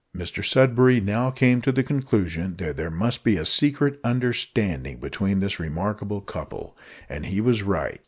[0.17, 5.41] Mr Sudberry now came to the conclusion that there must be a secret understanding between
[5.41, 6.75] this remarkable couple;
[7.07, 7.99] and he was right.